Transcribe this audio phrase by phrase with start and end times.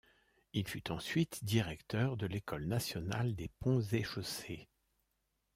[0.53, 4.67] Il fut ensuite directeur de l’École nationale des ponts et chaussées.